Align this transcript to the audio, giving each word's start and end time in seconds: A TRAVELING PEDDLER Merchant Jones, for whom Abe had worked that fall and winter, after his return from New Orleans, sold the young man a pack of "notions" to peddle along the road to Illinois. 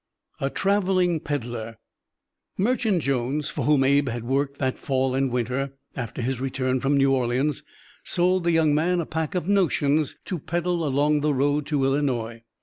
A 0.39 0.49
TRAVELING 0.49 1.19
PEDDLER 1.19 1.77
Merchant 2.57 3.03
Jones, 3.03 3.51
for 3.51 3.65
whom 3.65 3.83
Abe 3.83 4.09
had 4.09 4.23
worked 4.23 4.57
that 4.57 4.79
fall 4.79 5.13
and 5.13 5.29
winter, 5.29 5.73
after 5.95 6.23
his 6.23 6.41
return 6.41 6.79
from 6.79 6.97
New 6.97 7.11
Orleans, 7.11 7.61
sold 8.03 8.43
the 8.45 8.51
young 8.51 8.73
man 8.73 8.99
a 8.99 9.05
pack 9.05 9.35
of 9.35 9.47
"notions" 9.47 10.17
to 10.25 10.39
peddle 10.39 10.83
along 10.87 11.19
the 11.21 11.35
road 11.35 11.67
to 11.67 11.85
Illinois. 11.85 12.41